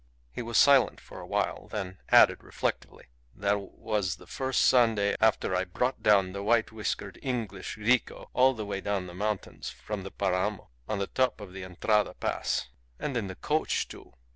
He 0.31 0.41
was 0.41 0.57
silent 0.57 0.99
for 0.99 1.19
a 1.19 1.27
while, 1.27 1.67
then 1.67 1.99
added 2.09 2.43
reflectively, 2.43 3.05
"That 3.35 3.59
was 3.61 4.15
the 4.15 4.25
first 4.25 4.61
Sunday 4.65 5.15
after 5.21 5.55
I 5.55 5.63
brought 5.63 6.01
down 6.01 6.31
the 6.31 6.41
white 6.41 6.71
whiskered 6.71 7.19
English 7.21 7.77
rico 7.77 8.27
all 8.33 8.55
the 8.55 8.65
way 8.65 8.81
down 8.81 9.05
the 9.05 9.13
mountains 9.13 9.69
from 9.69 10.01
the 10.01 10.09
Paramo 10.09 10.71
on 10.89 10.97
the 10.97 11.05
top 11.05 11.39
of 11.39 11.53
the 11.53 11.63
Entrada 11.63 12.15
Pass 12.15 12.69
and 12.97 13.15
in 13.15 13.27
the 13.27 13.35
coach, 13.35 13.87
too! 13.87 14.13